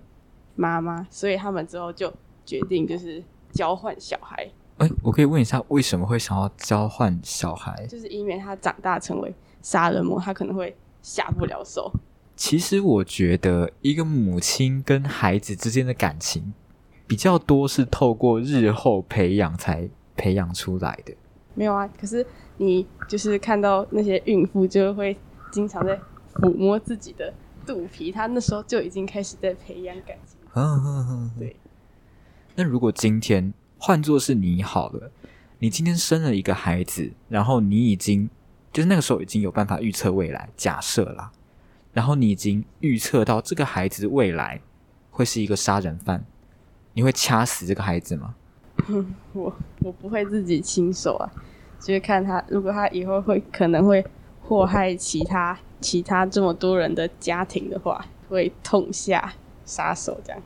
[0.55, 2.13] 妈妈，所以他们之后就
[2.45, 7.85] 决定就是交换小孩，哎，我可以问一下，为什么会想要交换小孩？
[7.87, 11.91] 就是因为他长大成为杀人魔，他可能会下不了手。
[12.35, 16.51] 其实我觉得，一个母亲跟孩子之间的感情
[17.05, 19.87] 比较多是透过日后培养才
[20.17, 21.13] 培养出来的。
[21.53, 22.25] 没有啊，可是
[22.57, 25.15] 你就是看到那些孕妇就会
[25.51, 25.95] 经常在
[26.33, 27.31] 抚摸自己的
[27.67, 30.39] 肚皮，她那时候就已经开始在培养感情。
[30.55, 31.55] 嗯，对。
[32.55, 35.11] 那如果今天换作是你好了，
[35.59, 38.29] 你今天生了一个孩子，然后你已经
[38.71, 41.31] 就是那个时候已经有办法预测未来，假设啦，
[41.93, 44.61] 然后你已经预测到这个孩子未来
[45.09, 46.23] 会是一个杀人犯，
[46.93, 48.35] 你会掐死这个孩子吗？
[49.33, 51.31] 我我不会自己亲手啊，
[51.79, 54.05] 就是看他，如果他以后会可能会
[54.41, 59.33] 祸害其他其他这么多人的家庭的话，会痛下
[59.65, 60.41] 杀手这样。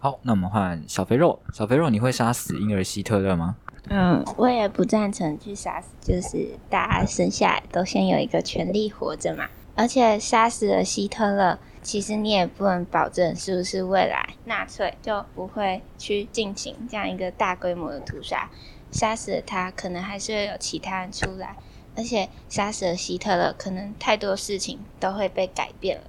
[0.00, 1.40] 好，那我们换小肥肉。
[1.52, 3.56] 小肥肉，你会杀死婴儿希特勒吗？
[3.88, 9.46] 嗯，我也不赞成去杀死，就是大家生下来都先有一个权利活着嘛。
[9.74, 18.48] 而且杀死了希特勒，其实你也不能保证是不是未来纳粹就不会去进行这样一个大规模的屠杀。
[18.92, 21.56] 杀死了他，可能还是会有其他人出来，
[21.96, 26.04] 而且杀死了希特勒，可能太多事情都会被改变了。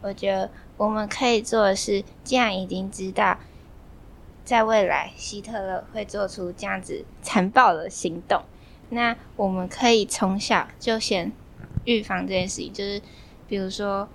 [0.00, 0.50] 我觉得
[0.82, 3.38] 我们可以做的是，既然已经知道。
[4.44, 8.42] 在未来，希特勒会做出这样子残暴的行动。
[8.90, 11.30] 那我们可以从小就先
[11.84, 13.00] 预防这件事情，就是
[13.46, 14.08] 比如说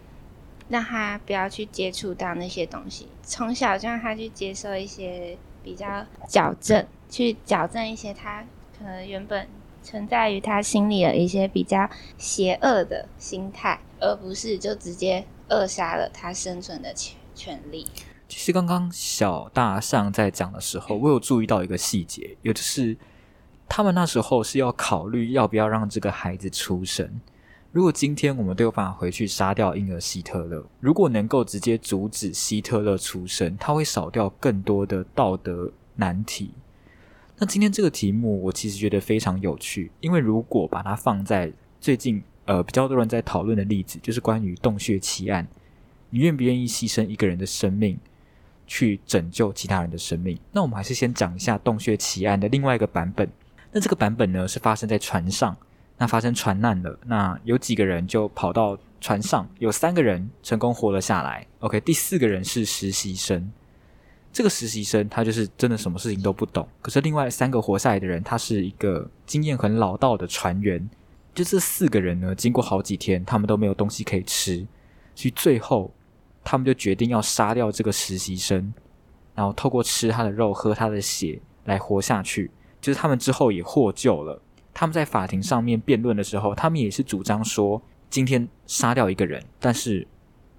[0.68, 8.46] 让他不要去接触到那些东西，从小就让他去接受一些比较矫正，去矫正一些他
[8.78, 9.48] 可能原本
[9.82, 17.88] 存在于他心里的一些比较邪恶的心态，而不是就直接扼杀了他生存的权权利。
[18.28, 22.98] 其实刚刚小大象在讲的时候，我有注意到一个细节，也就是
[23.70, 27.22] 他们那时候是要考虑要不要让这个孩子出生。
[27.72, 36.52] 如果今天我们都有办法回去杀掉婴儿希特勒，如果能够直接阻止希特勒出生，他会少掉更多的道德难题。
[37.38, 45.48] 那今天这个题目，我其实觉得非常有趣，因为如果把它放在最近呃比较多人在讨论的例子，就是关于洞穴奇案，
[46.10, 48.00] 你愿不愿意牺牲一个人的生命？
[48.70, 50.38] 去拯救其他人的生命。
[50.52, 53.30] 那我们还是先讲一下洞穴奇案的另外一个版本。
[53.72, 55.56] 那这个版本呢是发生在船上，
[55.98, 61.48] 那发生船难了，那有几个人就跑到船上，有三个人成功活了下来。
[61.60, 63.50] OK，第四个人是实习生。
[64.34, 70.90] 这个实习生他就是真的什么事情都不懂，可是另外三个活下来的人，他是一个经验很老道的船员，
[71.38, 74.66] 就这四个人呢，经过好几天，他们都没有东西可以吃，
[75.14, 75.94] 所以最后
[76.44, 78.74] 他们就决定要杀掉这个实习生，
[79.36, 82.50] 然后透过吃他的肉、喝他的血来活下去。
[82.82, 84.42] 就是他们之后也获救了。
[84.74, 87.80] 他们在法庭上面辩论的时候，他们也是主张说，
[88.10, 90.08] 今天杀掉一个人，但是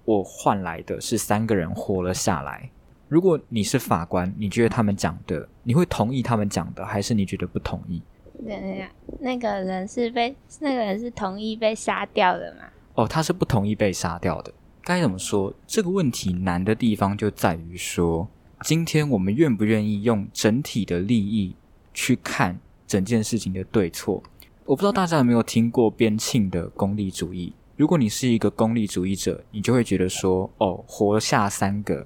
[0.05, 2.71] 我换来的是三个人活了下来。
[3.09, 8.01] 如果你是法官，你觉得他们讲的，你会同意他们讲的，还是你觉得不同意？
[8.47, 12.61] 等一下，那个人是被那个人是同意被杀掉的吗？
[12.95, 14.53] 哦，他是不同意被杀掉的。
[14.83, 15.53] 该怎么说？
[15.67, 18.27] 这个问题难的地方就在于说，
[18.63, 21.55] 今天我们愿不愿意用整体的利益
[21.93, 24.23] 去看整件事情的对错？
[24.65, 27.53] 我不知道大家有没有听过边沁的功利主义。
[27.75, 32.05] 如果你是一个功利主义者，你就会觉得说，哦，活下三个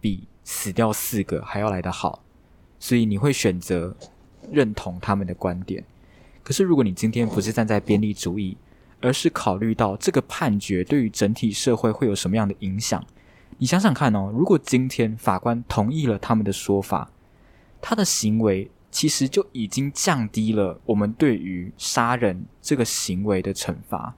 [0.00, 2.22] 比死掉四个还要来得好，
[2.78, 3.96] 所以你会选择
[4.50, 5.84] 认同他们的观点。
[6.42, 8.56] 可是，如果你今天不是站在边利主义，
[9.00, 13.04] 而是考虑到这个判决对于整体社会会有什么样的影响，
[13.58, 17.10] 你想想看哦，如果今天法官同意了他们的说法，
[17.80, 24.14] 他的行为其实就已经降低了我们对于杀人这个行为的惩罚。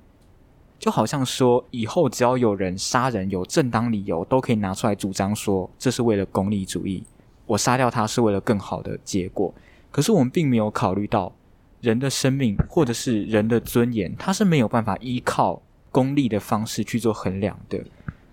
[0.79, 7.05] 就好像说，以后只要有人杀人有正当理由，都可以拿出来主张说，这是为了功利主义，
[7.47, 9.55] 我杀掉他是为了更好的结果。
[9.93, 11.33] 可是我们并没有考虑到
[11.81, 15.63] 人的生命或者是人的尊严，它是没有办法依靠
[15.93, 17.85] 功利的方式去做衡量的。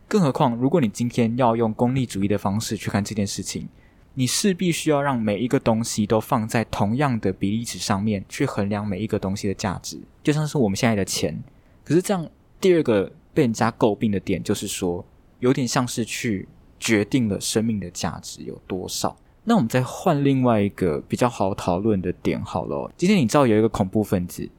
[0.07, 3.69] 更何况，如果你今天要用功利主义的方式去看这件事情，
[4.15, 11.39] 你势必需要让每一个东西都放在同样的比例尺上面去衡量每一个东西的价值，就像是我们现在的钱。
[11.83, 12.27] 可是这样。
[12.61, 15.05] 第二个被人家诟病的点就是说，
[15.39, 16.45] 有点像是去
[16.77, 19.15] 决定了生命的价值有多少。
[19.43, 22.91] 那我们再换另外一个比较好讨论的点好了。
[22.97, 24.49] 今天你知道有一个恐怖分子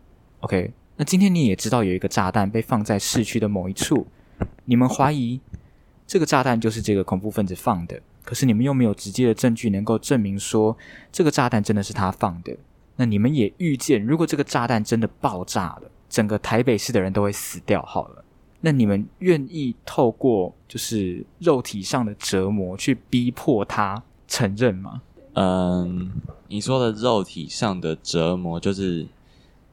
[0.41, 0.73] ，OK？
[0.97, 4.07] 那今天你也知道有一个炸弹被放在市区的某一处，
[4.65, 5.41] 你们怀疑
[6.07, 10.77] 这个炸弹就是这个恐怖分子放的，可是你们又没有直接的证据能够证明说
[11.13, 12.57] 这个炸弹真的是他放的。
[12.97, 15.91] 那你们也预见，如果这个炸弹真的爆炸了。
[16.11, 17.81] 整个台北市的人都会死掉。
[17.83, 18.25] 好了，
[18.63, 25.03] 那你们愿意透过就是肉体上的折磨去逼迫他承认吗？
[25.35, 26.11] 嗯，
[26.49, 29.07] 你说的肉体上的折磨就是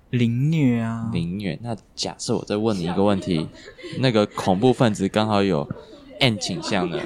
[0.09, 1.57] 凌虐啊，凌虐。
[1.61, 3.47] 那假设我再问你一个问题，
[3.99, 5.67] 那个恐怖分子刚好有
[6.19, 6.99] N 倾向呢？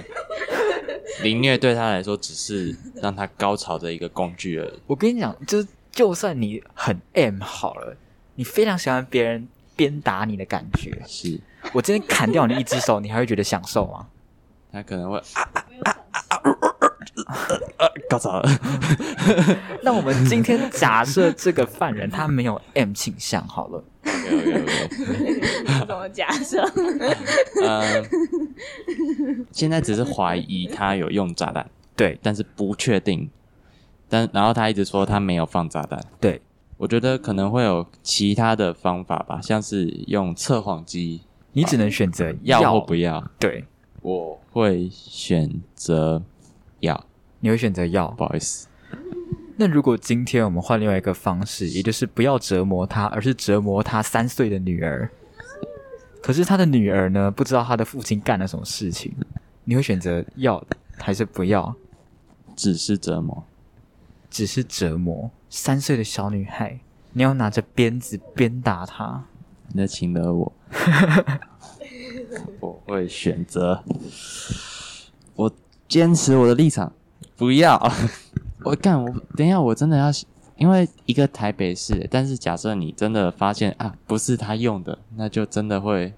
[1.24, 4.74] 凌虐对他来说只是让他高潮的一个工具而已。
[4.88, 7.96] 我跟你讲，就是就算你很 M 好了。
[8.36, 11.40] 你非常喜欢别人鞭打你的感觉，是
[11.74, 14.08] 我今天砍掉你一只手，你还会觉得享受吗？
[14.72, 15.24] 他可能会啊
[15.54, 16.81] 啊啊啊！
[18.10, 18.50] 高潮了。
[19.84, 23.84] 那我们今天假设这个犯人他没有 M 倾向，好了。
[24.32, 24.66] 有有有。
[25.86, 26.64] 怎么假设？
[27.64, 33.30] 嗯，现在只是怀疑他有用炸弹，对，但是不确定。
[34.10, 36.42] 但然后他一直说他没有放炸弹，对。
[36.78, 41.22] 我觉得可能会有其他的方法吧，像是用测谎机。
[41.54, 43.24] 你只能选择要或不要。
[43.38, 43.64] 对，
[44.02, 46.24] 我会选择
[46.82, 47.06] 要。
[47.40, 48.10] 你会选择要？
[48.12, 48.68] 不好意思。
[49.58, 55.10] 那如果今天我们换另外一个方式，也就是不要折磨他，而是折磨他三岁的女儿。
[56.22, 59.14] 可是他的女儿呢，不知道他的父亲干了什么事情。
[59.64, 60.64] 你会选择要
[60.98, 61.76] 还是不要？
[62.56, 63.44] 只是折磨。
[64.30, 66.80] 只是折磨三岁的小女孩，
[67.12, 69.26] 你要拿着鞭子鞭打她，
[69.68, 70.54] 你在请了我。
[72.62, 73.84] 我会选择，
[75.36, 75.52] 我
[75.92, 76.94] 坚持我的立场，
[77.36, 77.78] 不要。
[78.64, 80.10] 我干，我等一下，我真的要，
[80.56, 86.14] 因为一个台北市，但是假设你真的发现啊，不是他用的，那就真的会，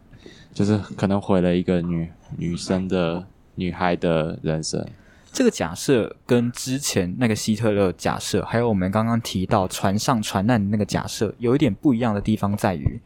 [0.53, 2.07] 就是可能毁了一个女
[2.37, 4.85] 女生的女孩的人生。
[5.31, 13.01] 这个假设跟之前那个希特勒假设，还有我们刚刚提到船上船难的那个假设，有一点不一样的地方在于，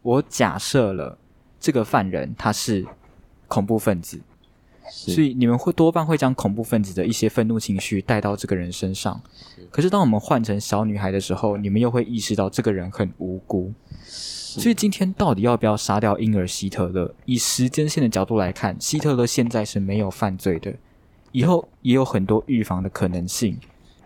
[0.00, 1.18] 我假设了
[1.60, 2.86] 这个犯人他是
[3.46, 4.18] 恐怖分子，
[4.90, 9.20] 所以你们会多半会将恐怖分子的一些愤怒情绪带到这个人身上。
[9.70, 13.72] 可是当我们换成小女孩的时候，你们又会意识到这个人很无辜。
[14.02, 17.14] 所以今天到底要不要杀掉婴儿希特勒？
[17.24, 20.74] 以时间线的角度来看，希特勒现在是没有犯罪的。
[21.30, 23.56] 以后也有很多预防的可能性。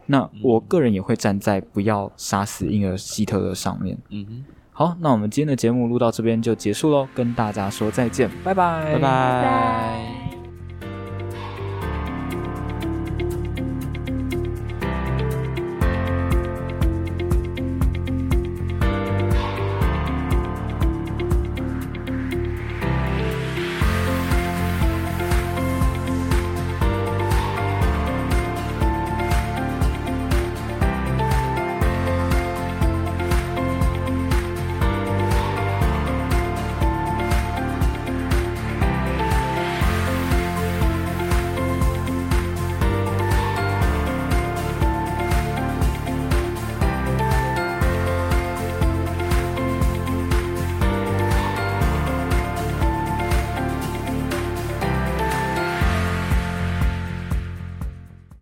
[0.06, 3.96] 那我个人也会站在不要杀死婴儿希特勒上面。
[4.10, 4.44] 嗯哼。
[4.76, 10.23] 好，那我们今天的节目录到这边就结束喽，跟大家说再见，拜拜，拜拜。